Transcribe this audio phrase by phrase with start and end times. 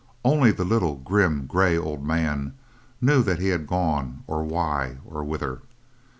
[0.25, 2.55] Only the little grim, gray, old man
[3.01, 5.61] knew that he had gone, or why, or whither.